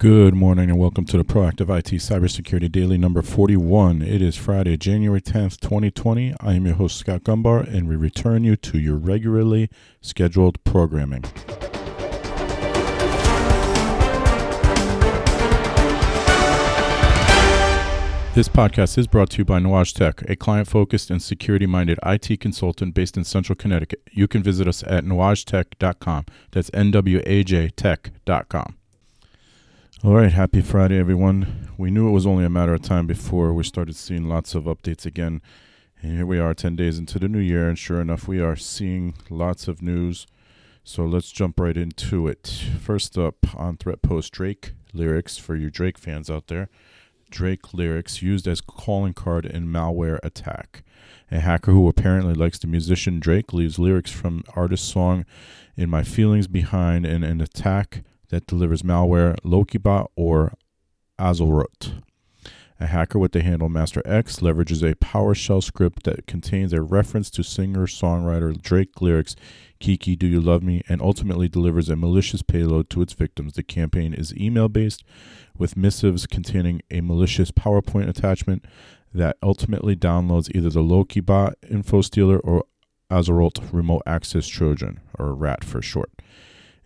Good 0.00 0.32
morning 0.32 0.70
and 0.70 0.78
welcome 0.78 1.04
to 1.04 1.18
the 1.18 1.24
Proactive 1.24 1.68
IT 1.68 1.92
Cybersecurity 1.96 2.72
Daily 2.72 2.96
number 2.96 3.20
41. 3.20 4.00
It 4.00 4.22
is 4.22 4.34
Friday, 4.34 4.78
January 4.78 5.20
10th, 5.20 5.60
2020. 5.60 6.34
I 6.40 6.54
am 6.54 6.64
your 6.64 6.76
host, 6.76 6.96
Scott 6.96 7.22
Gumbar, 7.22 7.70
and 7.70 7.86
we 7.86 7.96
return 7.96 8.42
you 8.42 8.56
to 8.56 8.78
your 8.78 8.96
regularly 8.96 9.68
scheduled 10.00 10.64
programming. 10.64 11.20
This 18.32 18.48
podcast 18.48 18.96
is 18.96 19.06
brought 19.06 19.28
to 19.32 19.38
you 19.38 19.44
by 19.44 19.58
Nuage 19.58 19.92
Tech, 19.92 20.22
a 20.30 20.34
client 20.34 20.66
focused 20.66 21.10
and 21.10 21.20
security 21.20 21.66
minded 21.66 21.98
IT 22.06 22.40
consultant 22.40 22.94
based 22.94 23.18
in 23.18 23.24
central 23.24 23.54
Connecticut. 23.54 24.00
You 24.12 24.26
can 24.26 24.42
visit 24.42 24.66
us 24.66 24.82
at 24.84 25.04
nuagetech.com. 25.04 26.24
That's 26.52 26.70
N 26.72 26.90
W 26.90 27.20
A 27.26 27.44
J 27.44 27.68
tech.com. 27.68 28.76
All 30.02 30.14
right, 30.14 30.32
happy 30.32 30.62
Friday, 30.62 30.98
everyone. 30.98 31.68
We 31.76 31.90
knew 31.90 32.08
it 32.08 32.12
was 32.12 32.26
only 32.26 32.42
a 32.42 32.48
matter 32.48 32.72
of 32.72 32.80
time 32.80 33.06
before 33.06 33.52
we 33.52 33.62
started 33.64 33.96
seeing 33.96 34.30
lots 34.30 34.54
of 34.54 34.64
updates 34.64 35.04
again. 35.04 35.42
And 36.00 36.16
here 36.16 36.24
we 36.24 36.38
are, 36.38 36.54
10 36.54 36.74
days 36.74 36.98
into 36.98 37.18
the 37.18 37.28
new 37.28 37.38
year, 37.38 37.68
and 37.68 37.78
sure 37.78 38.00
enough, 38.00 38.26
we 38.26 38.40
are 38.40 38.56
seeing 38.56 39.12
lots 39.28 39.68
of 39.68 39.82
news. 39.82 40.26
So 40.84 41.04
let's 41.04 41.30
jump 41.30 41.60
right 41.60 41.76
into 41.76 42.26
it. 42.28 42.46
First 42.80 43.18
up 43.18 43.54
on 43.54 43.76
Threat 43.76 44.00
Post 44.00 44.32
Drake 44.32 44.72
lyrics 44.94 45.36
for 45.36 45.54
you 45.54 45.68
Drake 45.68 45.98
fans 45.98 46.30
out 46.30 46.46
there. 46.46 46.70
Drake 47.30 47.74
lyrics 47.74 48.22
used 48.22 48.48
as 48.48 48.62
calling 48.62 49.12
card 49.12 49.44
in 49.44 49.66
malware 49.66 50.18
attack. 50.22 50.82
A 51.30 51.40
hacker 51.40 51.72
who 51.72 51.88
apparently 51.88 52.32
likes 52.32 52.58
the 52.58 52.66
musician 52.66 53.20
Drake 53.20 53.52
leaves 53.52 53.78
lyrics 53.78 54.10
from 54.10 54.44
artist 54.56 54.88
song 54.88 55.26
in 55.76 55.90
my 55.90 56.04
feelings 56.04 56.46
behind 56.46 57.04
in 57.04 57.22
an 57.22 57.42
attack 57.42 58.02
that 58.30 58.46
delivers 58.46 58.82
malware 58.82 59.36
Lokibot 59.44 60.08
or 60.16 60.54
AZORult. 61.18 62.02
A 62.82 62.86
hacker 62.86 63.18
with 63.18 63.32
the 63.32 63.42
handle 63.42 63.68
Master 63.68 64.00
X 64.06 64.40
leverages 64.40 64.82
a 64.82 64.94
PowerShell 64.94 65.62
script 65.62 66.04
that 66.04 66.26
contains 66.26 66.72
a 66.72 66.80
reference 66.80 67.28
to 67.32 67.42
singer 67.42 67.86
songwriter 67.86 68.58
Drake 68.58 69.02
lyrics 69.02 69.36
Kiki, 69.80 70.16
Do 70.16 70.26
You 70.26 70.40
Love 70.40 70.62
Me? 70.62 70.80
and 70.88 71.02
ultimately 71.02 71.46
delivers 71.46 71.90
a 71.90 71.96
malicious 71.96 72.40
payload 72.40 72.88
to 72.90 73.02
its 73.02 73.12
victims. 73.12 73.52
The 73.52 73.62
campaign 73.62 74.14
is 74.14 74.34
email 74.34 74.70
based 74.70 75.04
with 75.58 75.76
missives 75.76 76.26
containing 76.26 76.80
a 76.90 77.02
malicious 77.02 77.50
PowerPoint 77.50 78.08
attachment 78.08 78.64
that 79.12 79.36
ultimately 79.42 79.94
downloads 79.94 80.50
either 80.54 80.70
the 80.70 80.80
Lokibot 80.80 81.54
info 81.68 82.00
stealer 82.00 82.38
or 82.38 82.64
AZORult 83.10 83.72
remote 83.72 84.02
access 84.06 84.46
Trojan, 84.46 85.00
or 85.18 85.34
RAT 85.34 85.64
for 85.64 85.82
short. 85.82 86.10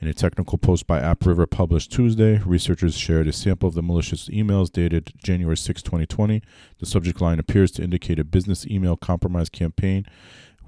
In 0.05 0.11
a 0.11 0.13
technical 0.13 0.59
post 0.59 0.87
by 0.87 1.01
AppRiver 1.01 1.49
published 1.49 1.91
Tuesday, 1.91 2.37
researchers 2.45 2.95
shared 2.95 3.27
a 3.27 3.33
sample 3.33 3.71
of 3.71 3.75
the 3.75 3.81
malicious 3.81 4.29
emails 4.29 4.71
dated 4.71 5.15
January 5.17 5.57
6, 5.57 5.81
2020. 5.81 6.43
The 6.79 6.85
subject 6.85 7.23
line 7.23 7.39
appears 7.39 7.71
to 7.71 7.83
indicate 7.83 8.19
a 8.19 8.25
business 8.25 8.67
email 8.67 8.99
compromise 8.99 9.49
campaign 9.49 10.05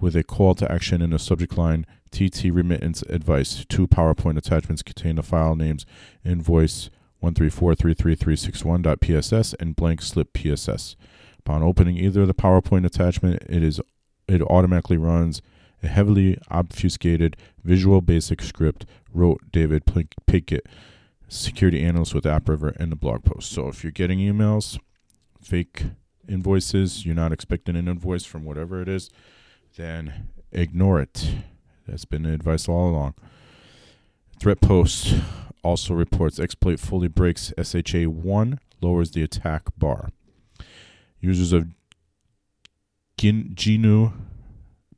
with 0.01 0.17
a 0.17 0.25
call 0.25 0.55
to 0.55 0.73
action 0.73 1.03
in 1.03 1.11
the 1.11 1.19
subject 1.19 1.59
line 1.59 1.85
TT 2.13 2.45
remittance 2.45 3.03
advice. 3.11 3.67
Two 3.69 3.87
PowerPoint 3.87 4.39
attachments 4.39 4.83
contain 4.83 5.17
the 5.17 5.23
file 5.23 5.55
names 5.55 5.85
invoice 6.25 6.89
1343331.pss 7.23 9.55
and 9.61 9.77
blank 9.77 10.01
slip 10.01 10.33
PSS. 10.33 10.97
Upon 11.41 11.63
opening 11.63 11.99
either 11.99 12.25
the 12.25 12.33
PowerPoint 12.33 12.87
attachment, 12.87 13.43
it 13.51 13.63
is 13.63 13.83
it 14.29 14.41
automatically 14.41 14.97
runs 14.97 15.43
a 15.87 15.89
heavily 15.89 16.37
obfuscated 16.51 17.37
Visual 17.65 18.01
Basic 18.01 18.43
script, 18.43 18.85
wrote 19.13 19.41
David 19.53 19.85
Pickett, 20.27 20.67
security 21.29 21.83
analyst 21.83 22.13
with 22.13 22.25
AppRiver, 22.25 22.77
in 22.77 22.91
the 22.91 22.97
blog 22.97 23.25
post. 23.25 23.51
So 23.53 23.69
if 23.69 23.83
you're 23.83 23.93
getting 23.93 24.19
emails, 24.19 24.79
fake 25.41 25.85
invoices, 26.29 27.07
you're 27.07 27.15
not 27.15 27.33
expecting 27.33 27.77
an 27.77 27.89
invoice 27.89 28.25
from 28.25 28.45
whatever 28.45 28.83
it 28.83 28.89
is, 28.89 29.11
then 29.77 30.29
ignore 30.53 31.01
it. 31.01 31.35
That's 31.87 32.05
been 32.05 32.25
the 32.25 32.33
advice 32.33 32.69
all 32.69 32.91
along. 32.91 33.15
Threat 34.41 34.61
Post 34.61 35.15
also 35.63 35.95
reports 35.95 36.39
exploit 36.39 36.81
fully 36.81 37.09
breaks 37.09 37.53
SHA 37.63 38.05
1, 38.09 38.59
lowers 38.83 39.13
the 39.13 39.23
attack 39.23 39.69
bar. 39.79 40.11
Users 41.21 41.53
of 41.53 41.69
GNU 43.23 44.13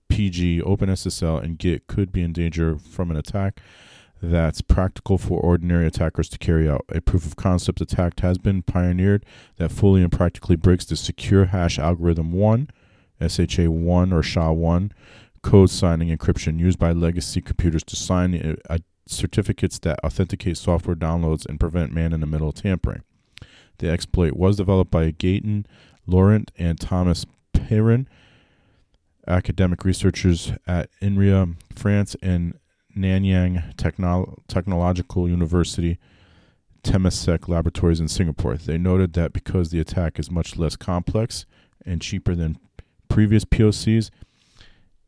PG, 0.08 0.62
OpenSSL, 0.62 1.42
and 1.42 1.58
Git 1.58 1.86
could 1.86 2.12
be 2.12 2.22
in 2.22 2.32
danger 2.32 2.78
from 2.78 3.10
an 3.10 3.16
attack 3.16 3.60
that's 4.20 4.60
practical 4.60 5.16
for 5.16 5.40
ordinary 5.40 5.86
attackers 5.86 6.28
to 6.28 6.38
carry 6.38 6.68
out. 6.68 6.84
A 6.88 7.00
proof 7.00 7.24
of 7.24 7.36
concept 7.36 7.80
attack 7.80 8.18
has 8.20 8.38
been 8.38 8.62
pioneered 8.62 9.24
that 9.56 9.70
fully 9.70 10.02
and 10.02 10.10
practically 10.10 10.56
breaks 10.56 10.84
the 10.84 10.96
secure 10.96 11.46
hash 11.46 11.78
algorithm 11.78 12.32
1, 12.32 12.68
SHA 13.26 13.70
1 13.70 14.12
or 14.12 14.22
SHA 14.22 14.52
1, 14.52 14.92
code 15.42 15.70
signing 15.70 16.16
encryption 16.16 16.58
used 16.58 16.78
by 16.78 16.92
legacy 16.92 17.40
computers 17.40 17.84
to 17.84 17.96
sign 17.96 18.58
certificates 19.06 19.78
that 19.80 19.98
authenticate 20.04 20.56
software 20.56 20.96
downloads 20.96 21.46
and 21.46 21.60
prevent 21.60 21.92
man 21.92 22.12
in 22.12 22.20
the 22.20 22.26
middle 22.26 22.52
tampering. 22.52 23.02
The 23.78 23.88
exploit 23.88 24.34
was 24.34 24.56
developed 24.56 24.90
by 24.90 25.12
Gaëtan 25.12 25.64
Leurent 26.08 26.50
and 26.58 26.80
Thomas 26.80 27.24
Peyrin 27.54 28.06
academic 29.28 29.84
researchers 29.84 30.52
at 30.66 30.90
INRIA, 31.00 31.54
France, 31.74 32.16
and 32.22 32.58
Nanyang 32.96 33.76
Techno- 33.76 34.42
Technological 34.48 35.28
University 35.28 35.98
Temasek 36.82 37.48
Laboratories 37.48 38.00
in 38.00 38.08
Singapore. 38.08 38.56
They 38.56 38.78
noted 38.78 39.12
that 39.14 39.32
because 39.32 39.70
the 39.70 39.80
attack 39.80 40.18
is 40.18 40.30
much 40.30 40.56
less 40.56 40.76
complex 40.76 41.44
and 41.84 42.00
cheaper 42.00 42.34
than 42.34 42.58
previous 43.08 43.44
POCs, 43.44 44.10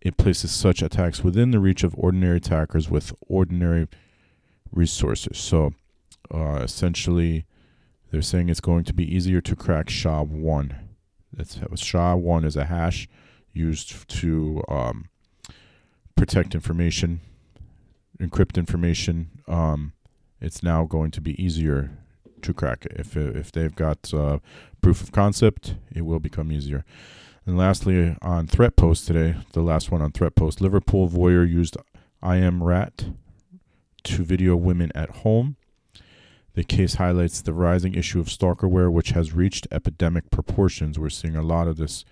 it 0.00 0.16
places 0.16 0.50
such 0.50 0.82
attacks 0.82 1.22
within 1.22 1.50
the 1.50 1.58
reach 1.58 1.84
of 1.84 1.94
ordinary 1.96 2.38
attackers 2.38 2.90
with 2.90 3.12
ordinary 3.28 3.86
resources. 4.72 5.38
So, 5.38 5.74
uh, 6.32 6.60
essentially, 6.62 7.44
they're 8.10 8.22
saying 8.22 8.48
it's 8.48 8.60
going 8.60 8.84
to 8.84 8.94
be 8.94 9.14
easier 9.14 9.40
to 9.42 9.56
crack 9.56 9.90
SHA-1. 9.90 10.74
That's 11.32 11.56
SHA-1 11.56 12.44
is 12.44 12.56
a 12.56 12.64
hash 12.64 13.08
used 13.52 14.08
to 14.08 14.62
um, 14.68 15.08
protect 16.16 16.54
information, 16.54 17.20
encrypt 18.20 18.56
information. 18.56 19.30
Um, 19.48 19.92
it's 20.40 20.62
now 20.62 20.84
going 20.84 21.10
to 21.12 21.20
be 21.20 21.42
easier 21.42 21.90
to 22.42 22.54
crack 22.54 22.86
it. 22.86 22.92
If 22.96 23.16
if 23.16 23.52
they've 23.52 23.74
got 23.74 24.12
uh, 24.14 24.38
proof 24.80 25.02
of 25.02 25.12
concept, 25.12 25.74
it 25.94 26.02
will 26.02 26.20
become 26.20 26.50
easier. 26.52 26.84
And 27.46 27.56
lastly, 27.56 28.16
on 28.22 28.46
Threat 28.46 28.76
Post 28.76 29.06
today, 29.06 29.36
the 29.52 29.62
last 29.62 29.90
one 29.90 30.02
on 30.02 30.12
Threat 30.12 30.34
Post, 30.34 30.60
Liverpool 30.60 31.08
voyeur 31.08 31.48
used 31.48 31.76
IMRAT 32.22 33.14
to 34.04 34.24
video 34.24 34.56
women 34.56 34.92
at 34.94 35.10
home. 35.10 35.56
The 36.54 36.64
case 36.64 36.94
highlights 36.94 37.40
the 37.40 37.54
rising 37.54 37.94
issue 37.94 38.20
of 38.20 38.26
stalkerware, 38.26 38.92
which 38.92 39.10
has 39.10 39.32
reached 39.32 39.68
epidemic 39.70 40.30
proportions. 40.30 40.98
We're 40.98 41.08
seeing 41.08 41.36
a 41.36 41.42
lot 41.42 41.68
of 41.68 41.76
this 41.76 42.04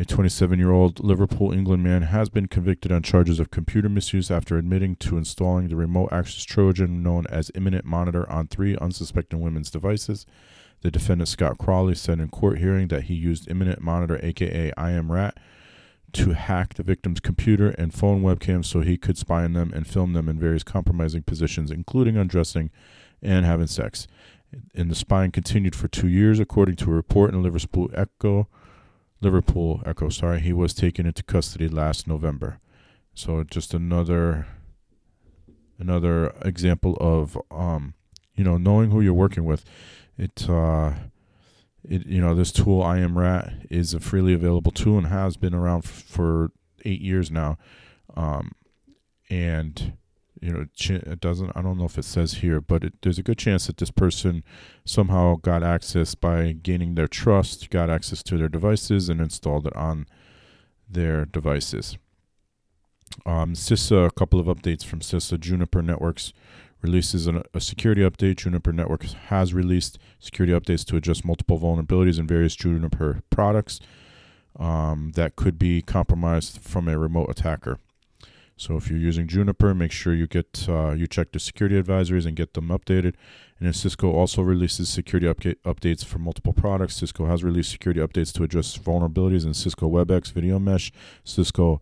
a 0.00 0.04
27 0.04 0.58
year 0.58 0.70
old 0.70 1.00
Liverpool, 1.00 1.52
England 1.52 1.82
man 1.82 2.02
has 2.02 2.28
been 2.28 2.46
convicted 2.46 2.92
on 2.92 3.02
charges 3.02 3.40
of 3.40 3.50
computer 3.50 3.88
misuse 3.88 4.30
after 4.30 4.56
admitting 4.56 4.94
to 4.96 5.18
installing 5.18 5.68
the 5.68 5.76
remote 5.76 6.12
access 6.12 6.44
Trojan 6.44 7.02
known 7.02 7.26
as 7.28 7.50
Imminent 7.54 7.84
Monitor 7.84 8.30
on 8.30 8.46
three 8.46 8.76
unsuspecting 8.76 9.40
women's 9.40 9.70
devices. 9.70 10.24
The 10.82 10.92
defendant, 10.92 11.28
Scott 11.28 11.58
Crawley, 11.58 11.96
said 11.96 12.20
in 12.20 12.28
court 12.28 12.58
hearing 12.58 12.86
that 12.88 13.04
he 13.04 13.14
used 13.14 13.50
Imminent 13.50 13.80
Monitor, 13.80 14.20
aka 14.22 14.72
IMRAT, 14.78 15.32
to 16.12 16.32
hack 16.32 16.74
the 16.74 16.84
victim's 16.84 17.18
computer 17.18 17.70
and 17.70 17.92
phone 17.92 18.22
webcams 18.22 18.66
so 18.66 18.80
he 18.80 18.96
could 18.96 19.18
spy 19.18 19.42
on 19.42 19.54
them 19.54 19.72
and 19.74 19.86
film 19.86 20.12
them 20.12 20.28
in 20.28 20.38
various 20.38 20.62
compromising 20.62 21.24
positions, 21.24 21.72
including 21.72 22.16
undressing 22.16 22.70
and 23.20 23.44
having 23.44 23.66
sex. 23.66 24.06
And 24.76 24.90
the 24.90 24.94
spying 24.94 25.32
continued 25.32 25.74
for 25.74 25.88
two 25.88 26.08
years, 26.08 26.38
according 26.38 26.76
to 26.76 26.90
a 26.90 26.94
report 26.94 27.34
in 27.34 27.42
Liverpool 27.42 27.90
Echo. 27.92 28.48
Liverpool 29.20 29.82
Echo, 29.84 30.08
sorry, 30.08 30.40
he 30.40 30.52
was 30.52 30.74
taken 30.74 31.06
into 31.06 31.22
custody 31.22 31.68
last 31.68 32.06
November. 32.06 32.60
So 33.14 33.42
just 33.42 33.74
another 33.74 34.46
another 35.78 36.34
example 36.42 36.96
of 37.00 37.36
um, 37.50 37.94
you 38.34 38.44
know, 38.44 38.56
knowing 38.56 38.90
who 38.90 39.00
you're 39.00 39.12
working 39.12 39.44
with. 39.44 39.64
It 40.16 40.48
uh 40.48 40.92
it 41.84 42.06
you 42.06 42.20
know, 42.20 42.34
this 42.34 42.52
tool 42.52 42.82
IMRAT 42.82 43.66
is 43.70 43.94
a 43.94 44.00
freely 44.00 44.32
available 44.34 44.72
tool 44.72 44.98
and 44.98 45.06
has 45.08 45.36
been 45.36 45.54
around 45.54 45.84
f- 45.84 45.90
for 45.90 46.50
8 46.84 47.00
years 47.00 47.30
now. 47.30 47.58
Um 48.16 48.52
and 49.30 49.94
you 50.40 50.52
know 50.52 50.66
it 50.88 51.20
doesn't 51.20 51.50
i 51.54 51.62
don't 51.62 51.78
know 51.78 51.84
if 51.84 51.98
it 51.98 52.04
says 52.04 52.34
here 52.34 52.60
but 52.60 52.84
it, 52.84 52.94
there's 53.02 53.18
a 53.18 53.22
good 53.22 53.38
chance 53.38 53.66
that 53.66 53.76
this 53.78 53.90
person 53.90 54.42
somehow 54.84 55.36
got 55.36 55.62
access 55.62 56.14
by 56.14 56.52
gaining 56.52 56.94
their 56.94 57.08
trust 57.08 57.70
got 57.70 57.90
access 57.90 58.22
to 58.22 58.36
their 58.36 58.48
devices 58.48 59.08
and 59.08 59.20
installed 59.20 59.66
it 59.66 59.76
on 59.76 60.06
their 60.88 61.24
devices 61.24 61.98
um, 63.26 63.54
CISA, 63.54 64.06
a 64.06 64.10
couple 64.10 64.40
of 64.40 64.46
updates 64.46 64.84
from 64.84 65.00
CISA. 65.00 65.40
Juniper 65.40 65.82
Networks 65.82 66.32
releases 66.82 67.26
an, 67.26 67.42
a 67.54 67.60
security 67.60 68.02
update. 68.02 68.36
Juniper 68.36 68.72
Networks 68.72 69.14
has 69.28 69.54
released 69.54 69.98
security 70.18 70.52
updates 70.52 70.84
to 70.86 70.96
address 70.96 71.24
multiple 71.24 71.58
vulnerabilities 71.58 72.18
in 72.18 72.26
various 72.26 72.54
Juniper 72.54 73.22
products 73.30 73.80
um, 74.58 75.12
that 75.14 75.36
could 75.36 75.58
be 75.58 75.82
compromised 75.82 76.60
from 76.60 76.88
a 76.88 76.98
remote 76.98 77.30
attacker. 77.30 77.78
So 78.58 78.76
if 78.76 78.90
you're 78.90 78.98
using 78.98 79.28
Juniper, 79.28 79.72
make 79.72 79.92
sure 79.92 80.12
you 80.12 80.26
get 80.26 80.66
uh, 80.68 80.90
you 80.90 81.06
check 81.06 81.30
the 81.30 81.38
security 81.38 81.80
advisories 81.80 82.26
and 82.26 82.36
get 82.36 82.54
them 82.54 82.68
updated. 82.68 83.14
And 83.58 83.66
then 83.66 83.72
Cisco 83.72 84.10
also 84.12 84.42
releases 84.42 84.88
security 84.88 85.28
update, 85.28 85.56
updates 85.64 86.04
for 86.04 86.18
multiple 86.18 86.52
products. 86.52 86.96
Cisco 86.96 87.26
has 87.26 87.44
released 87.44 87.70
security 87.70 88.00
updates 88.00 88.32
to 88.34 88.42
address 88.42 88.76
vulnerabilities 88.76 89.46
in 89.46 89.54
Cisco 89.54 89.88
WebEx 89.88 90.32
Video 90.32 90.58
Mesh, 90.58 90.90
Cisco 91.22 91.80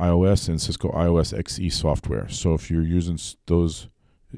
iOS, 0.00 0.48
and 0.48 0.60
Cisco 0.60 0.90
iOS 0.90 1.36
XE 1.36 1.70
software. 1.70 2.28
So 2.30 2.54
if 2.54 2.70
you're 2.70 2.82
using 2.82 3.18
those 3.46 3.88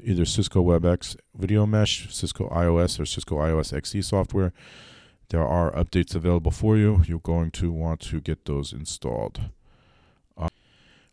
either 0.03 0.25
Cisco 0.25 0.61
WebEx 0.61 1.15
Video 1.33 1.65
Mesh, 1.65 2.13
Cisco 2.13 2.49
iOS, 2.49 2.99
or 2.99 3.05
Cisco 3.05 3.37
iOS 3.37 3.73
XE 3.73 4.03
software, 4.03 4.51
there 5.29 5.47
are 5.47 5.71
updates 5.71 6.13
available 6.13 6.51
for 6.51 6.75
you. 6.75 7.03
You're 7.05 7.19
going 7.19 7.51
to 7.51 7.71
want 7.71 8.01
to 8.01 8.19
get 8.19 8.45
those 8.45 8.73
installed. 8.73 9.39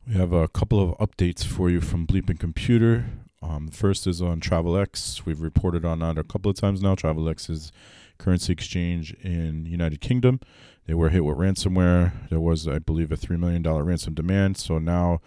We 0.06 0.14
have 0.14 0.32
a 0.32 0.46
couple 0.46 0.80
of 0.80 0.96
updates 0.98 1.44
for 1.44 1.68
you 1.68 1.80
from 1.80 2.06
Bleeping 2.06 2.38
Computer. 2.38 3.06
Um, 3.42 3.66
first 3.66 4.06
is 4.06 4.22
on 4.22 4.38
Travelex. 4.38 5.26
We've 5.26 5.40
reported 5.40 5.84
on 5.84 5.98
that 5.98 6.16
a 6.16 6.22
couple 6.22 6.48
of 6.48 6.56
times 6.56 6.80
now. 6.80 6.94
Travelex 6.94 7.50
is 7.50 7.72
currency 8.16 8.52
exchange 8.52 9.14
in 9.14 9.66
United 9.66 10.00
Kingdom. 10.00 10.38
They 10.86 10.94
were 10.94 11.08
hit 11.08 11.24
with 11.24 11.38
ransomware. 11.38 12.12
There 12.30 12.38
was, 12.38 12.68
I 12.68 12.78
believe, 12.78 13.10
a 13.10 13.16
three 13.16 13.36
million 13.36 13.62
dollar 13.62 13.82
ransom 13.82 14.14
demand. 14.14 14.56
So 14.58 14.78
now 14.78 15.20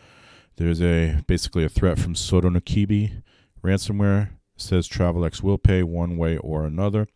there's 0.55 0.81
a 0.81 1.23
basically 1.27 1.65
a 1.65 1.69
threat 1.69 1.99
from 1.99 2.13
Sodinokibi 2.13 3.21
ransomware. 3.61 4.27
It 4.55 4.61
says 4.61 4.87
Travelex 4.87 5.43
will 5.43 5.57
pay 5.57 5.83
one 5.83 6.15
way 6.15 6.37
or 6.37 6.63
another. 6.63 7.09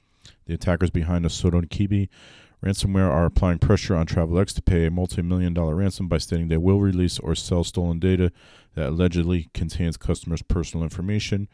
The 0.47 0.53
attackers 0.53 0.89
behind 0.89 1.23
the 1.23 1.29
Sodinokibi 1.29 2.09
ransomware 2.63 3.09
are 3.09 3.25
applying 3.25 3.59
pressure 3.59 3.95
on 3.95 4.05
Travelex 4.05 4.53
to 4.53 4.61
pay 4.61 4.85
a 4.85 4.91
multi-million 4.91 5.53
dollar 5.53 5.75
ransom 5.75 6.07
by 6.07 6.17
stating 6.17 6.47
they 6.47 6.57
will 6.57 6.79
release 6.79 7.19
or 7.19 7.35
sell 7.35 7.63
stolen 7.63 7.99
data 7.99 8.31
that 8.75 8.89
allegedly 8.89 9.49
contains 9.53 9.97
customers' 9.97 10.41
personal 10.41 10.83
information. 10.83 11.49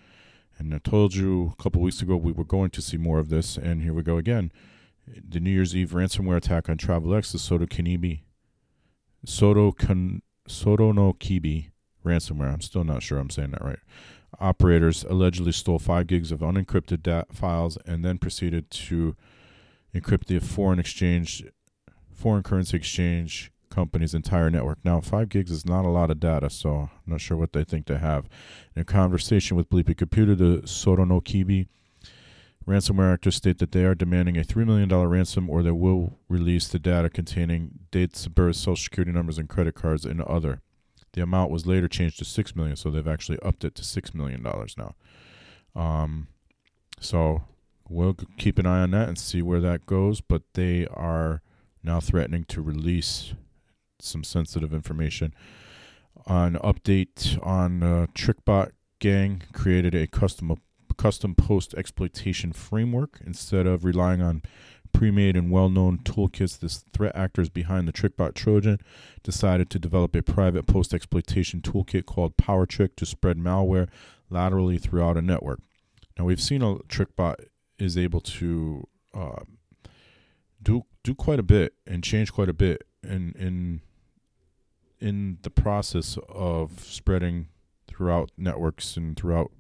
And 0.58 0.74
I 0.74 0.78
told 0.78 1.16
you 1.16 1.54
a 1.58 1.62
couple 1.62 1.82
weeks 1.82 2.02
ago 2.02 2.16
we 2.16 2.32
were 2.32 2.44
going 2.44 2.70
to 2.72 2.82
see 2.82 2.98
more 2.98 3.18
of 3.18 3.30
this, 3.30 3.58
and 3.58 3.82
here 3.82 3.94
we 3.94 4.04
go 4.04 4.18
again. 4.18 4.52
The 5.08 5.40
New 5.40 5.50
Year's 5.50 5.76
Eve 5.76 5.92
ransomware 5.92 6.38
attack 6.38 6.70
on 6.70 6.78
Travelex, 6.78 7.32
the 7.32 7.40
Soto 7.40 7.66
Kanibi, 7.66 8.22
Soto 9.26 9.72
Kan, 9.72 10.22
Soto 10.48 10.92
no 10.92 11.14
Kibi 11.14 11.72
ransomware. 12.06 12.54
I'm 12.54 12.62
still 12.62 12.84
not 12.84 13.02
sure 13.02 13.18
I'm 13.18 13.32
saying 13.32 13.52
that 13.52 13.64
right. 13.64 13.80
Operators 14.40 15.04
allegedly 15.06 15.52
stole 15.54 15.80
five 15.80 16.06
gigs 16.06 16.32
of 16.32 16.42
unencrypted 16.42 17.26
files 17.34 17.80
and 17.88 18.06
then 18.06 18.20
proceeded 18.20 18.70
to 18.70 19.16
encrypt 19.94 20.26
the 20.26 20.40
foreign 20.40 20.80
exchange, 20.80 21.44
foreign 22.14 22.44
currency 22.44 22.78
exchange 22.78 23.52
company's 23.70 24.14
entire 24.14 24.50
network. 24.50 24.80
Now, 24.84 25.00
five 25.00 25.30
gigs 25.30 25.52
is 25.52 25.66
not 25.66 25.86
a 25.86 25.90
lot 25.90 26.12
of 26.12 26.20
data, 26.20 26.50
so 26.50 26.90
I'm 27.06 27.12
not 27.14 27.22
sure 27.22 27.38
what 27.38 27.54
they 27.54 27.64
think 27.64 27.86
they 27.86 27.98
have. 27.98 28.28
In 28.76 28.82
a 28.82 28.86
conversation 28.86 29.56
with 29.56 29.70
Bleepy 29.70 29.96
Computer, 29.96 30.36
the 30.36 30.62
Sorono 30.66 31.24
Kibi 31.24 31.68
ransomware 32.68 33.14
actors 33.14 33.36
state 33.36 33.58
that 33.58 33.72
they 33.72 33.84
are 33.84 33.96
demanding 33.96 34.38
a 34.38 34.44
$3 34.44 34.66
million 34.66 34.90
ransom 34.94 35.50
or 35.50 35.64
they 35.64 35.72
will 35.72 36.20
release 36.28 36.68
the 36.68 36.78
data 36.78 37.10
containing 37.10 37.80
dates 37.90 38.26
of 38.26 38.36
birth, 38.36 38.56
social 38.56 38.76
security 38.76 39.12
numbers, 39.12 39.38
and 39.38 39.50
credit 39.50 39.76
cards 39.76 40.06
and 40.06 40.22
other. 40.22 40.62
The 41.14 41.24
amount 41.24 41.50
was 41.52 41.66
later 41.66 41.88
changed 41.88 42.20
to 42.20 42.26
6 42.26 42.56
million, 42.56 42.76
so 42.76 42.92
they've 42.92 43.08
actually 43.08 43.40
upped 43.40 43.64
it 43.64 43.74
to 43.76 43.82
$6 43.82 44.14
million 44.14 44.44
now. 44.44 44.96
Um, 45.76 46.28
so 47.00 47.44
we'll 47.90 48.16
keep 48.38 48.60
an 48.60 48.66
eye 48.66 48.82
on 48.82 48.92
that 48.92 49.08
and 49.08 49.18
see 49.18 49.42
where 49.42 49.60
that 49.60 49.86
goes, 49.86 50.22
but 50.22 50.44
they 50.54 50.88
are 50.88 51.42
now 51.84 52.00
threatening 52.00 52.44
to 52.46 52.62
release 52.62 53.34
some 54.00 54.24
sensitive 54.24 54.74
information. 54.74 55.34
An 56.28 56.56
update 56.56 57.44
on 57.46 57.84
uh, 57.84 58.08
TrickBot 58.14 58.72
gang 59.00 59.44
created 59.54 59.96
a 59.96 60.08
custom 60.08 60.56
custom 60.98 61.34
post 61.34 61.74
exploitation 61.76 62.52
framework 62.52 63.22
instead 63.26 63.66
of 63.66 63.86
relying 63.86 64.22
on 64.22 64.42
pre-made 64.92 65.38
and 65.38 65.50
well-known 65.50 66.00
toolkits. 66.00 66.60
This 66.60 66.84
threat 66.94 67.16
actors 67.16 67.48
behind 67.48 67.88
the 67.88 67.94
TrickBot 67.94 68.34
Trojan 68.34 68.80
decided 69.24 69.70
to 69.70 69.80
develop 69.80 70.14
a 70.16 70.22
private 70.22 70.68
post 70.68 70.94
exploitation 70.94 71.62
toolkit 71.62 72.06
called 72.06 72.36
PowerTrick 72.36 72.98
to 72.98 73.06
spread 73.06 73.38
malware 73.38 73.88
laterally 74.30 74.78
throughout 74.78 75.16
a 75.16 75.22
network. 75.22 75.62
Now 76.18 76.26
we've 76.26 76.42
seen 76.42 76.62
a 76.62 76.76
TrickBot 76.76 77.46
is 77.80 77.98
able 77.98 78.22
to 78.22 78.88
uh, 79.14 79.44
do 80.62 80.84
do 81.04 81.16
quite 81.16 81.40
a 81.40 81.44
bit 81.44 81.74
and 81.88 82.04
change 82.04 82.32
quite 82.32 82.50
a 82.50 82.54
bit 82.54 82.84
in 83.04 83.34
in 83.40 83.82
in 85.00 85.38
the 85.44 85.50
process 85.50 86.18
of 86.28 86.82
spreading 86.82 87.48
throughout 87.88 88.32
networks 88.38 88.98
and 88.98 89.16
throughout 89.16 89.52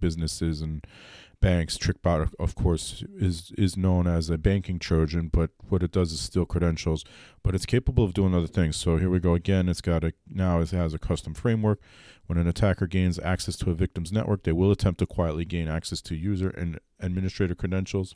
businesses 0.00 0.62
and 0.62 0.86
banks. 1.40 1.78
TrickBot, 1.78 2.34
of 2.38 2.54
course, 2.54 3.04
is 3.16 3.52
is 3.56 3.76
known 3.76 4.06
as 4.06 4.30
a 4.30 4.38
banking 4.38 4.78
Trojan, 4.78 5.28
but 5.28 5.50
what 5.68 5.82
it 5.82 5.92
does 5.92 6.12
is 6.12 6.20
steal 6.20 6.44
credentials. 6.44 7.04
But 7.42 7.54
it's 7.54 7.66
capable 7.66 8.04
of 8.04 8.14
doing 8.14 8.34
other 8.34 8.46
things. 8.46 8.76
So 8.76 8.96
here 8.96 9.10
we 9.10 9.18
go 9.18 9.34
again. 9.34 9.68
It's 9.68 9.80
got 9.80 10.04
a 10.04 10.12
now 10.28 10.60
it 10.60 10.70
has 10.70 10.94
a 10.94 10.98
custom 10.98 11.34
framework. 11.34 11.80
When 12.26 12.38
an 12.38 12.46
attacker 12.46 12.86
gains 12.86 13.18
access 13.18 13.56
to 13.56 13.70
a 13.70 13.74
victim's 13.74 14.12
network, 14.12 14.44
they 14.44 14.52
will 14.52 14.70
attempt 14.70 15.00
to 15.00 15.06
quietly 15.06 15.44
gain 15.44 15.66
access 15.66 16.00
to 16.02 16.14
user 16.14 16.50
and 16.50 16.78
administrator 17.00 17.54
credentials 17.54 18.14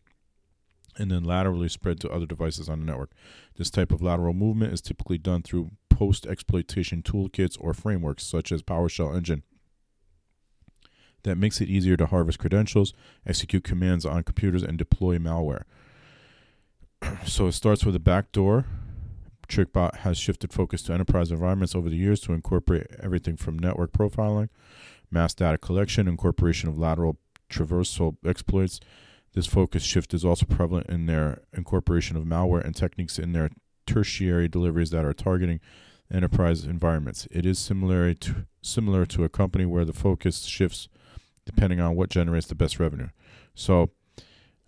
and 0.97 1.11
then 1.11 1.25
laterally 1.25 1.69
spread 1.69 1.99
to 2.01 2.11
other 2.11 2.27
devices 2.27 2.69
on 2.69 2.81
the 2.81 2.87
network. 2.87 3.11
This 3.57 3.71
type 3.71 3.91
of 3.91 4.03
lateral 4.03 4.35
movement 4.35 4.73
is 4.73 4.81
typically 4.81 5.19
done 5.19 5.43
through 5.43 5.73
post 5.91 6.27
exploitation 6.27 7.03
toolkits 7.03 7.57
or 7.61 7.75
frameworks 7.75 8.25
such 8.25 8.53
as 8.53 8.63
PowerShell 8.63 9.17
Empire 9.17 9.43
that 11.25 11.37
makes 11.37 11.61
it 11.61 11.69
easier 11.69 11.97
to 11.97 12.07
harvest 12.07 12.39
credentials, 12.39 12.93
execute 13.27 13.65
commands 13.65 14.07
on 14.07 14.23
computers, 14.23 14.63
and 14.63 14.79
deploy 14.79 15.19
malware. 15.19 15.65
so 17.27 17.47
it 17.47 17.53
starts 17.53 17.85
with 17.85 17.97
a 17.97 18.01
backdoor. 18.01 18.65
TrickBot 19.49 19.97
has 19.99 20.17
shifted 20.17 20.53
focus 20.53 20.83
to 20.83 20.95
enterprise 20.95 21.31
environments 21.31 21.75
over 21.75 21.91
the 21.91 21.97
years 21.97 22.21
to 22.21 22.33
incorporate 22.33 22.87
everything 23.03 23.37
from 23.37 23.59
network 23.59 23.93
profiling, 23.93 24.49
mass 25.11 25.35
data 25.35 25.59
collection, 25.59 26.09
incorporation 26.09 26.69
of 26.69 26.79
lateral 26.79 27.19
traversal 27.51 28.17
exploits. 28.25 28.81
This 29.35 29.47
focus 29.47 29.83
shift 29.83 30.15
is 30.15 30.25
also 30.25 30.47
prevalent 30.47 30.89
in 30.89 31.07
their 31.07 31.43
incorporation 31.53 32.17
of 32.17 32.25
malware 32.25 32.65
and 32.65 32.75
techniques 32.75 33.19
in 33.19 33.33
their 33.33 33.51
tertiary 33.87 34.49
deliveries 34.49 34.91
that 34.91 35.05
are 35.05 35.13
targeting 35.13 35.61
enterprise 36.11 36.65
environments. 36.65 37.27
It 37.31 37.45
is 37.45 37.59
similar 37.59 38.15
to 38.15 38.47
similar 38.63 39.05
to 39.07 39.25
a 39.25 39.29
company 39.29 39.67
where 39.67 39.85
the 39.85 39.93
focus 39.93 40.45
shifts 40.45 40.89
depending 41.45 41.81
on 41.81 41.97
what 41.97 42.11
generates 42.11 42.47
the 42.47 42.55
best 42.55 42.79
revenue. 42.79 43.09
So, 43.55 43.91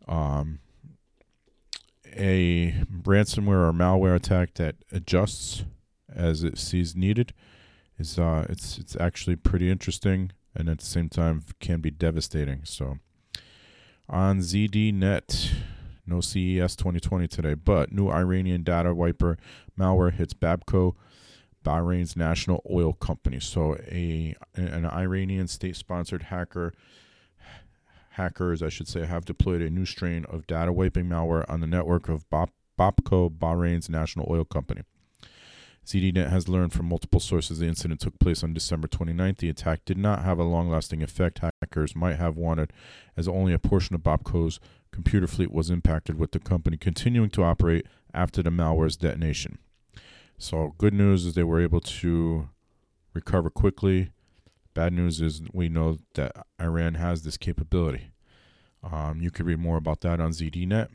um, 0.08 0.60
a 2.14 2.72
ransomware 3.02 3.68
or 3.68 3.72
malware 3.72 4.14
attack 4.14 4.54
that 4.54 4.76
adjusts 4.90 5.64
as 6.14 6.42
it 6.42 6.58
sees 6.58 6.96
needed 6.96 7.34
is 7.98 8.18
uh, 8.18 8.46
it's 8.48 8.78
it's 8.78 8.96
actually 8.96 9.36
pretty 9.36 9.70
interesting 9.70 10.32
and 10.54 10.68
at 10.68 10.78
the 10.78 10.86
same 10.86 11.08
time 11.08 11.44
can 11.60 11.80
be 11.80 11.90
devastating. 11.90 12.60
So, 12.64 12.98
on 14.08 14.38
ZDNet 14.38 15.52
no 16.06 16.20
CES 16.20 16.76
2020 16.76 17.26
today, 17.26 17.54
but 17.54 17.92
new 17.92 18.08
Iranian 18.08 18.62
data 18.62 18.94
wiper 18.94 19.36
malware 19.78 20.12
hits 20.12 20.34
Bapco, 20.34 20.94
Bahrain's 21.66 22.16
national 22.16 22.62
oil 22.70 22.92
company. 22.92 23.40
So 23.40 23.74
a 23.90 24.36
an 24.54 24.86
Iranian 24.86 25.48
state-sponsored 25.48 26.24
hacker 26.24 26.72
hackers, 28.10 28.62
I 28.62 28.68
should 28.68 28.88
say, 28.88 29.04
have 29.04 29.24
deployed 29.24 29.60
a 29.60 29.68
new 29.68 29.84
strain 29.84 30.24
of 30.26 30.46
data 30.46 30.72
wiping 30.72 31.06
malware 31.06 31.44
on 31.50 31.60
the 31.60 31.66
network 31.66 32.08
of 32.08 32.24
Bapco, 32.30 33.28
Bahrain's 33.28 33.90
national 33.90 34.26
oil 34.30 34.44
company. 34.44 34.82
ZDNet 35.84 36.30
has 36.30 36.48
learned 36.48 36.72
from 36.72 36.88
multiple 36.88 37.20
sources 37.20 37.58
the 37.58 37.66
incident 37.66 38.00
took 38.00 38.18
place 38.18 38.42
on 38.42 38.54
December 38.54 38.88
29th. 38.88 39.38
The 39.38 39.48
attack 39.48 39.84
did 39.84 39.98
not 39.98 40.24
have 40.24 40.38
a 40.38 40.44
long 40.44 40.68
lasting 40.70 41.02
effect 41.02 41.40
hackers 41.40 41.94
might 41.94 42.16
have 42.16 42.36
wanted, 42.36 42.72
as 43.16 43.28
only 43.28 43.52
a 43.52 43.58
portion 43.58 43.94
of 43.94 44.02
Bapco's 44.02 44.60
computer 44.92 45.26
fleet 45.26 45.52
was 45.52 45.70
impacted, 45.70 46.18
with 46.18 46.32
the 46.32 46.40
company 46.40 46.76
continuing 46.76 47.30
to 47.30 47.42
operate 47.42 47.86
after 48.14 48.42
the 48.42 48.50
malware's 48.50 48.96
detonation. 48.96 49.58
So, 50.38 50.74
good 50.78 50.92
news 50.92 51.24
is 51.24 51.34
they 51.34 51.42
were 51.42 51.60
able 51.60 51.80
to 51.80 52.48
recover 53.14 53.50
quickly. 53.50 54.10
Bad 54.74 54.92
news 54.92 55.20
is 55.20 55.40
we 55.52 55.68
know 55.68 55.96
that 56.14 56.46
Iran 56.60 56.94
has 56.94 57.22
this 57.22 57.38
capability. 57.38 58.10
Um, 58.82 59.20
you 59.20 59.30
can 59.30 59.46
read 59.46 59.58
more 59.58 59.78
about 59.78 60.02
that 60.02 60.20
on 60.20 60.30
ZDNet. 60.30 60.88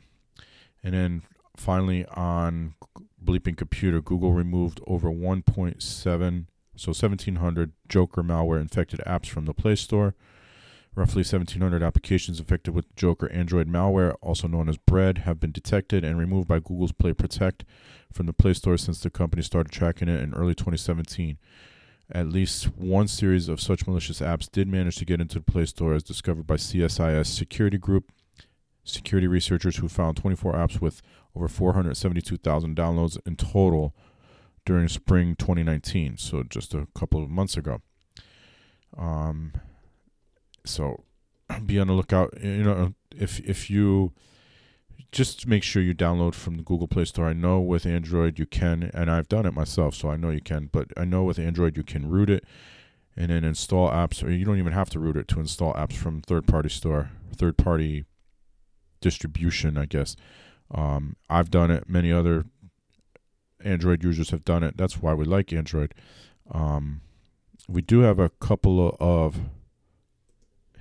And 0.84 0.94
then 0.94 1.22
finally, 1.56 2.06
on 2.06 2.74
Bleeping 3.22 3.56
Computer, 3.56 4.00
Google 4.00 4.32
removed 4.32 4.80
over 4.86 5.10
1.7, 5.10 6.46
so 6.76 6.88
1,700 6.88 7.72
Joker 7.88 8.22
malware 8.22 8.60
infected 8.60 9.00
apps 9.06 9.26
from 9.28 9.46
the 9.46 9.54
Play 9.54 9.76
Store. 9.76 10.14
Roughly 10.94 11.20
1,700 11.20 11.82
applications 11.82 12.38
affected 12.38 12.74
with 12.74 12.94
Joker 12.96 13.30
Android 13.32 13.66
malware, 13.66 14.14
also 14.20 14.46
known 14.46 14.68
as 14.68 14.76
Bread, 14.76 15.18
have 15.18 15.40
been 15.40 15.50
detected 15.50 16.04
and 16.04 16.18
removed 16.18 16.48
by 16.48 16.58
Google's 16.58 16.92
Play 16.92 17.14
Protect 17.14 17.64
from 18.12 18.26
the 18.26 18.34
Play 18.34 18.52
Store 18.52 18.76
since 18.76 19.00
the 19.00 19.08
company 19.08 19.42
started 19.42 19.72
tracking 19.72 20.08
it 20.08 20.20
in 20.20 20.34
early 20.34 20.54
2017. 20.54 21.38
At 22.10 22.28
least 22.28 22.76
one 22.76 23.08
series 23.08 23.48
of 23.48 23.58
such 23.58 23.86
malicious 23.86 24.20
apps 24.20 24.50
did 24.50 24.68
manage 24.68 24.96
to 24.96 25.06
get 25.06 25.18
into 25.18 25.38
the 25.38 25.50
Play 25.50 25.64
Store, 25.64 25.94
as 25.94 26.02
discovered 26.02 26.46
by 26.46 26.56
CSIS 26.56 27.26
Security 27.26 27.78
Group, 27.78 28.12
security 28.84 29.26
researchers 29.26 29.78
who 29.78 29.88
found 29.88 30.18
24 30.18 30.52
apps 30.52 30.78
with 30.78 31.00
over 31.34 31.48
472,000 31.48 32.76
downloads 32.76 33.16
in 33.24 33.36
total 33.36 33.94
during 34.66 34.88
spring 34.88 35.36
2019, 35.36 36.18
so 36.18 36.42
just 36.42 36.74
a 36.74 36.86
couple 36.94 37.22
of 37.22 37.30
months 37.30 37.56
ago. 37.56 37.80
Um, 38.98 39.54
so 40.64 41.04
be 41.66 41.78
on 41.78 41.88
the 41.88 41.92
lookout. 41.92 42.34
You 42.42 42.62
know, 42.62 42.94
if 43.14 43.40
if 43.40 43.70
you 43.70 44.12
just 45.12 45.46
make 45.46 45.62
sure 45.62 45.82
you 45.82 45.94
download 45.94 46.34
from 46.34 46.56
the 46.56 46.62
Google 46.62 46.88
Play 46.88 47.04
Store. 47.04 47.26
I 47.26 47.34
know 47.34 47.60
with 47.60 47.84
Android 47.84 48.38
you 48.38 48.46
can, 48.46 48.90
and 48.94 49.10
I've 49.10 49.28
done 49.28 49.44
it 49.44 49.52
myself, 49.52 49.94
so 49.94 50.10
I 50.10 50.16
know 50.16 50.30
you 50.30 50.40
can. 50.40 50.70
But 50.72 50.88
I 50.96 51.04
know 51.04 51.22
with 51.22 51.38
Android 51.38 51.76
you 51.76 51.84
can 51.84 52.08
root 52.08 52.30
it 52.30 52.44
and 53.14 53.30
then 53.30 53.44
install 53.44 53.90
apps, 53.90 54.24
or 54.24 54.30
you 54.30 54.46
don't 54.46 54.58
even 54.58 54.72
have 54.72 54.88
to 54.90 54.98
root 54.98 55.18
it 55.18 55.28
to 55.28 55.38
install 55.38 55.74
apps 55.74 55.92
from 55.92 56.22
third-party 56.22 56.70
store, 56.70 57.10
third-party 57.36 58.06
distribution, 59.02 59.76
I 59.76 59.84
guess. 59.84 60.16
Um, 60.70 61.16
I've 61.28 61.50
done 61.50 61.70
it. 61.70 61.90
Many 61.90 62.10
other 62.10 62.46
Android 63.62 64.02
users 64.02 64.30
have 64.30 64.46
done 64.46 64.62
it. 64.62 64.78
That's 64.78 65.02
why 65.02 65.12
we 65.12 65.26
like 65.26 65.52
Android. 65.52 65.92
Um, 66.50 67.02
we 67.68 67.82
do 67.82 68.00
have 68.00 68.18
a 68.18 68.30
couple 68.30 68.96
of 68.98 69.38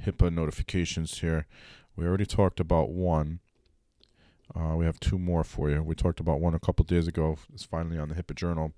HIPAA 0.06 0.34
notifications 0.34 1.20
here. 1.20 1.48
We 1.96 2.06
already 2.06 2.26
talked 2.26 2.60
about 2.60 2.90
one. 2.90 3.40
Uh, 4.54 4.76
we 4.76 4.86
have 4.86 5.00
two 5.00 5.18
more 5.18 5.44
for 5.44 5.70
you. 5.70 5.82
We 5.82 5.96
talked 5.96 6.20
about 6.20 6.42
one 6.42 6.54
a 6.54 6.60
couple 6.60 6.84
days 6.84 7.08
ago. 7.08 7.38
It's 7.54 7.64
finally 7.64 7.98
on 7.98 8.10
the 8.10 8.16
HIPAA 8.16 8.36
Journal, 8.36 8.74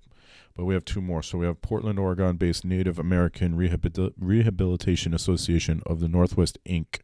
but 0.56 0.64
we 0.64 0.74
have 0.74 0.84
two 0.84 1.00
more. 1.00 1.22
So 1.22 1.38
we 1.38 1.46
have 1.46 1.62
Portland, 1.62 1.98
Oregon-based 1.98 2.64
Native 2.64 2.98
American 2.98 3.56
Rehabil- 3.56 4.12
Rehabilitation 4.18 5.14
Association 5.14 5.82
of 5.86 6.00
the 6.00 6.08
Northwest 6.08 6.58
Inc. 6.64 7.00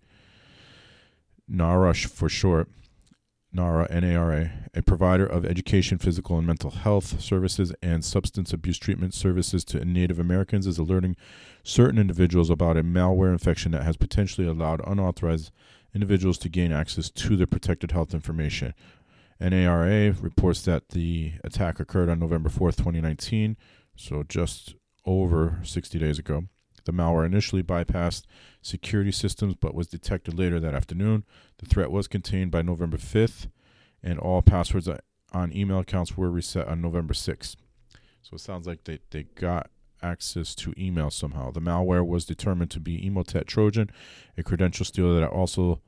NARA 1.49 1.95
for 1.95 2.29
short. 2.29 2.69
NARA, 3.53 3.91
N-A-R-A, 3.91 4.53
a 4.75 4.83
provider 4.83 5.27
of 5.27 5.45
education, 5.45 5.99
physical 5.99 6.39
and 6.39 6.47
mental 6.47 6.71
health 6.71 7.21
services, 7.21 7.73
and 7.83 8.05
substance 8.05 8.53
abuse 8.53 8.79
treatment 8.79 9.13
services 9.13 9.65
to 9.65 9.85
Native 9.85 10.19
Americans, 10.19 10.67
is 10.67 10.79
alerting 10.79 11.17
certain 11.65 11.99
individuals 11.99 12.51
about 12.51 12.77
a 12.77 12.85
malware 12.85 13.33
infection 13.33 13.73
that 13.73 13.83
has 13.83 13.97
potentially 13.97 14.47
allowed 14.47 14.81
unauthorized 14.87 15.51
individuals 15.95 16.39
to 16.39 16.49
gain 16.49 16.73
access 16.73 17.11
to 17.11 17.37
their 17.37 17.47
protected 17.47 17.91
health 17.91 18.15
information. 18.15 18.73
NARA 19.41 20.13
reports 20.21 20.63
that 20.63 20.91
the 20.91 21.33
attack 21.43 21.81
occurred 21.81 22.09
on 22.09 22.21
November 22.21 22.51
4th, 22.51 22.77
2019, 22.77 23.57
so 23.97 24.23
just 24.23 24.75
over 25.05 25.59
60 25.65 25.99
days 25.99 26.19
ago. 26.19 26.45
The 26.91 26.97
malware 26.97 27.25
initially 27.25 27.63
bypassed 27.63 28.25
security 28.63 29.13
systems 29.13 29.55
but 29.55 29.77
was 29.77 29.87
detected 29.87 30.37
later 30.37 30.59
that 30.59 30.75
afternoon. 30.75 31.25
The 31.59 31.67
threat 31.67 31.93
was 31.93 32.09
contained 32.09 32.51
by 32.51 32.63
November 32.63 32.97
5th, 32.97 33.47
and 34.03 34.19
all 34.19 34.43
passwords 34.43 34.89
uh, 34.89 34.99
on 35.33 35.55
email 35.55 35.79
accounts 35.79 36.17
were 36.17 36.29
reset 36.29 36.67
on 36.67 36.81
November 36.81 37.15
6th. 37.15 37.55
So 38.23 38.35
it 38.35 38.41
sounds 38.41 38.67
like 38.67 38.83
they, 38.83 38.99
they 39.11 39.23
got 39.23 39.71
access 40.03 40.53
to 40.57 40.75
email 40.77 41.11
somehow. 41.11 41.53
The 41.53 41.61
malware 41.61 42.05
was 42.05 42.25
determined 42.25 42.73
to 42.73 42.81
be 42.81 43.09
Emotet 43.09 43.47
Trojan, 43.47 43.89
a 44.37 44.43
credential 44.43 44.85
stealer 44.85 45.21
that 45.21 45.31
also 45.31 45.81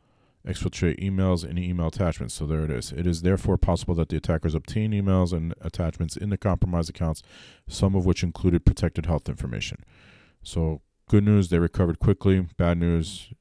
exfiltrate 0.46 1.00
emails 1.00 1.42
and 1.42 1.58
email 1.58 1.88
attachments. 1.88 2.34
So 2.34 2.46
there 2.46 2.62
it 2.62 2.70
is. 2.70 2.92
It 2.92 3.08
is 3.08 3.22
therefore 3.22 3.58
possible 3.58 3.96
that 3.96 4.08
the 4.08 4.18
attackers 4.18 4.54
obtained 4.54 4.94
emails 4.94 5.32
and 5.32 5.52
attachments 5.62 6.16
in 6.16 6.30
the 6.30 6.38
compromised 6.38 6.90
accounts, 6.90 7.24
some 7.68 7.96
of 7.96 8.06
which 8.06 8.22
included 8.22 8.64
protected 8.64 9.06
health 9.06 9.28
information. 9.28 9.78
So 10.44 10.80
Good 11.12 11.24
news, 11.24 11.50
they 11.50 11.58
recovered 11.58 11.98
quickly. 11.98 12.40
Bad 12.56 12.78
news, 12.78 13.34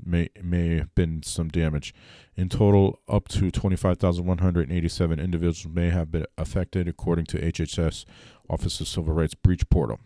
may 0.00 0.28
may 0.40 0.76
have 0.76 0.94
been 0.94 1.24
some 1.24 1.48
damage. 1.48 1.92
In 2.36 2.48
total, 2.48 3.00
up 3.08 3.26
to 3.30 3.50
25,187 3.50 5.18
individuals 5.18 5.66
may 5.66 5.90
have 5.90 6.12
been 6.12 6.24
affected, 6.38 6.86
according 6.86 7.24
to 7.24 7.38
HHS 7.38 8.04
Office 8.48 8.80
of 8.80 8.86
Civil 8.86 9.12
Rights 9.12 9.34
Breach 9.34 9.68
Portal. 9.68 9.98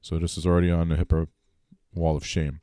So 0.00 0.18
this 0.18 0.38
is 0.38 0.46
already 0.46 0.70
on 0.70 0.88
the 0.88 0.96
HIPAA 0.96 1.28
wall 1.94 2.16
of 2.16 2.24
shame. 2.24 2.62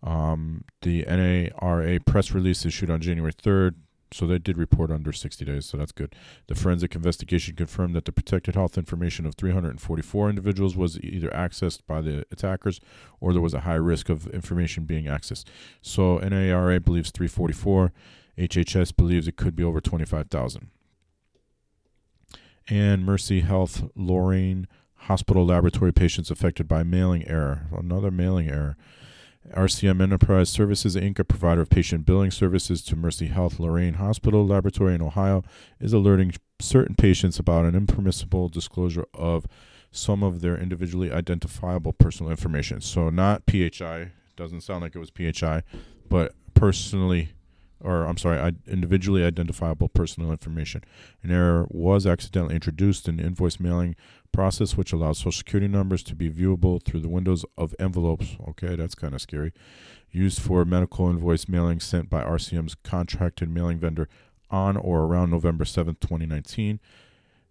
Um, 0.00 0.62
the 0.82 1.02
NARA 1.02 1.98
press 2.06 2.30
release 2.30 2.64
issued 2.64 2.88
on 2.88 3.00
January 3.00 3.32
3rd 3.32 3.74
so 4.12 4.26
they 4.26 4.38
did 4.38 4.58
report 4.58 4.90
under 4.90 5.12
60 5.12 5.44
days, 5.44 5.66
so 5.66 5.76
that's 5.76 5.92
good. 5.92 6.14
The 6.46 6.54
forensic 6.54 6.94
investigation 6.94 7.56
confirmed 7.56 7.94
that 7.96 8.04
the 8.04 8.12
protected 8.12 8.54
health 8.54 8.78
information 8.78 9.26
of 9.26 9.34
344 9.34 10.30
individuals 10.30 10.76
was 10.76 10.98
either 11.00 11.28
accessed 11.28 11.80
by 11.86 12.00
the 12.00 12.24
attackers 12.30 12.80
or 13.20 13.32
there 13.32 13.42
was 13.42 13.54
a 13.54 13.60
high 13.60 13.74
risk 13.74 14.08
of 14.08 14.26
information 14.28 14.84
being 14.84 15.04
accessed. 15.04 15.44
So 15.80 16.18
NARA 16.18 16.80
believes 16.80 17.10
344, 17.10 17.92
HHS 18.38 18.96
believes 18.96 19.28
it 19.28 19.36
could 19.36 19.56
be 19.56 19.64
over 19.64 19.80
25,000. 19.80 20.70
And 22.68 23.04
Mercy 23.04 23.40
Health 23.40 23.90
Lorain 23.96 24.68
Hospital 25.06 25.44
laboratory 25.44 25.92
patients 25.92 26.30
affected 26.30 26.68
by 26.68 26.84
mailing 26.84 27.26
error. 27.26 27.66
Another 27.76 28.12
mailing 28.12 28.48
error. 28.48 28.76
RCM 29.50 30.00
Enterprise 30.00 30.48
Services 30.48 30.96
Inc., 30.96 31.18
a 31.18 31.24
provider 31.24 31.60
of 31.60 31.70
patient 31.70 32.06
billing 32.06 32.30
services 32.30 32.82
to 32.82 32.96
Mercy 32.96 33.26
Health 33.26 33.58
Lorain 33.58 33.94
Hospital 33.94 34.46
Laboratory 34.46 34.94
in 34.94 35.02
Ohio, 35.02 35.42
is 35.80 35.92
alerting 35.92 36.32
certain 36.60 36.94
patients 36.94 37.38
about 37.38 37.64
an 37.64 37.74
impermissible 37.74 38.48
disclosure 38.48 39.06
of 39.14 39.46
some 39.90 40.22
of 40.22 40.40
their 40.40 40.56
individually 40.56 41.12
identifiable 41.12 41.92
personal 41.92 42.30
information. 42.30 42.80
So, 42.80 43.10
not 43.10 43.42
PHI, 43.46 44.12
doesn't 44.36 44.62
sound 44.62 44.82
like 44.82 44.94
it 44.94 44.98
was 44.98 45.10
PHI, 45.10 45.62
but 46.08 46.34
personally, 46.54 47.32
or 47.82 48.04
I'm 48.04 48.16
sorry, 48.16 48.54
individually 48.66 49.24
identifiable 49.24 49.88
personal 49.88 50.30
information. 50.30 50.82
An 51.22 51.30
error 51.30 51.66
was 51.70 52.06
accidentally 52.06 52.54
introduced 52.54 53.08
in 53.08 53.16
the 53.16 53.24
invoice 53.24 53.58
mailing 53.60 53.96
process 54.32 54.76
which 54.76 54.92
allows 54.92 55.18
social 55.18 55.32
security 55.32 55.68
numbers 55.68 56.02
to 56.04 56.14
be 56.14 56.30
viewable 56.30 56.82
through 56.82 57.00
the 57.00 57.08
windows 57.08 57.44
of 57.58 57.74
envelopes. 57.78 58.36
Okay, 58.48 58.76
that's 58.76 58.94
kind 58.94 59.14
of 59.14 59.20
scary. 59.20 59.52
Used 60.10 60.40
for 60.40 60.64
medical 60.64 61.08
invoice 61.10 61.48
mailing 61.48 61.80
sent 61.80 62.08
by 62.08 62.22
RCM's 62.22 62.74
contracted 62.74 63.48
mailing 63.50 63.78
vendor 63.78 64.08
on 64.50 64.76
or 64.76 65.00
around 65.00 65.30
November 65.30 65.64
7th, 65.64 66.00
2019. 66.00 66.80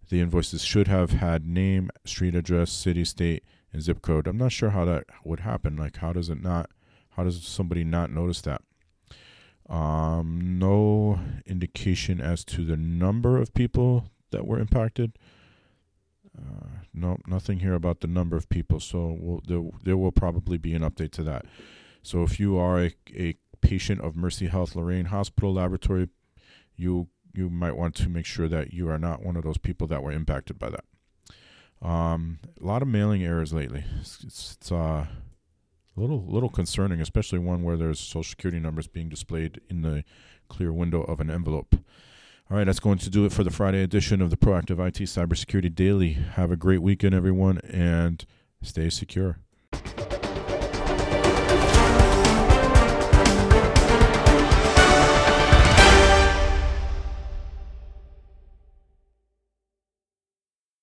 The 0.08 0.20
invoices 0.20 0.62
should 0.62 0.88
have 0.88 1.12
had 1.12 1.46
name, 1.46 1.90
street 2.04 2.34
address, 2.34 2.70
city, 2.70 3.04
state, 3.04 3.44
and 3.72 3.82
zip 3.82 4.02
code. 4.02 4.26
I'm 4.26 4.36
not 4.36 4.52
sure 4.52 4.70
how 4.70 4.84
that 4.84 5.04
would 5.24 5.40
happen. 5.40 5.76
Like, 5.76 5.96
how 5.96 6.12
does 6.12 6.28
it 6.28 6.42
not? 6.42 6.70
How 7.10 7.24
does 7.24 7.42
somebody 7.44 7.84
not 7.84 8.10
notice 8.10 8.40
that? 8.42 8.62
Um, 9.68 10.58
no 10.58 11.20
indication 11.46 12.20
as 12.20 12.44
to 12.46 12.64
the 12.64 12.76
number 12.76 13.38
of 13.38 13.54
people 13.54 14.10
that 14.30 14.46
were 14.46 14.58
impacted. 14.58 15.12
Uh, 16.36 16.66
no, 16.92 17.18
nothing 17.26 17.60
here 17.60 17.74
about 17.74 18.00
the 18.00 18.06
number 18.06 18.36
of 18.36 18.48
people. 18.48 18.80
So 18.80 19.16
we'll, 19.18 19.42
there, 19.46 19.62
there 19.84 19.96
will 19.96 20.12
probably 20.12 20.58
be 20.58 20.74
an 20.74 20.82
update 20.82 21.12
to 21.12 21.22
that. 21.24 21.46
So 22.02 22.22
if 22.22 22.40
you 22.40 22.58
are 22.58 22.80
a, 22.80 22.94
a 23.14 23.36
patient 23.60 24.00
of 24.00 24.16
Mercy 24.16 24.48
Health 24.48 24.74
Lorain 24.74 25.06
Hospital 25.06 25.54
Laboratory, 25.54 26.08
you 26.76 27.08
you 27.34 27.48
might 27.48 27.76
want 27.76 27.94
to 27.94 28.10
make 28.10 28.26
sure 28.26 28.48
that 28.48 28.74
you 28.74 28.90
are 28.90 28.98
not 28.98 29.22
one 29.22 29.36
of 29.36 29.42
those 29.42 29.56
people 29.56 29.86
that 29.86 30.02
were 30.02 30.12
impacted 30.12 30.58
by 30.58 30.68
that. 30.68 30.84
Um, 31.80 32.38
a 32.60 32.66
lot 32.66 32.82
of 32.82 32.88
mailing 32.88 33.24
errors 33.24 33.52
lately. 33.52 33.84
It's, 34.00 34.22
it's, 34.22 34.56
it's 34.60 34.72
uh, 34.72 35.06
a 35.96 36.00
little 36.00 36.24
little 36.26 36.48
concerning, 36.48 37.00
especially 37.00 37.38
one 37.38 37.62
where 37.62 37.76
there's 37.76 38.00
social 38.00 38.22
security 38.22 38.60
numbers 38.60 38.86
being 38.86 39.08
displayed 39.08 39.60
in 39.68 39.82
the 39.82 40.04
clear 40.48 40.72
window 40.72 41.02
of 41.02 41.20
an 41.20 41.30
envelope. 41.30 41.76
All 42.50 42.56
right, 42.58 42.64
that's 42.64 42.80
going 42.80 42.98
to 42.98 43.10
do 43.10 43.24
it 43.24 43.32
for 43.32 43.44
the 43.44 43.50
Friday 43.50 43.82
edition 43.82 44.20
of 44.20 44.30
the 44.30 44.36
Proactive 44.36 44.78
IT 44.78 44.98
Cybersecurity 45.04 45.74
Daily. 45.74 46.12
Have 46.12 46.50
a 46.50 46.56
great 46.56 46.82
weekend, 46.82 47.14
everyone, 47.14 47.58
and 47.58 48.24
stay 48.62 48.90
secure. 48.90 49.38